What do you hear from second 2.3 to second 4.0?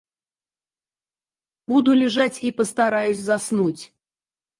и постараюсь заснуть.